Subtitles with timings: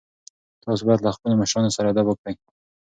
[0.63, 2.35] تاسو باید له خپلو مشرانو سره ادب وکړئ.